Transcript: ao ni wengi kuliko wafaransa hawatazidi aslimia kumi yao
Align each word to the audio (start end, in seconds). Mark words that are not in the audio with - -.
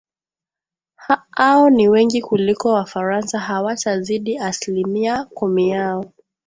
ao 1.31 1.69
ni 1.69 1.89
wengi 1.89 2.21
kuliko 2.21 2.73
wafaransa 2.73 3.39
hawatazidi 3.39 4.37
aslimia 4.37 5.25
kumi 5.25 5.69
yao 5.69 6.05